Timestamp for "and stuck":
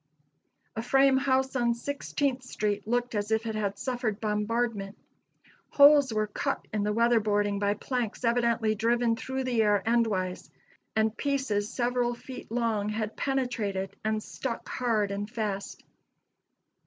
14.03-14.67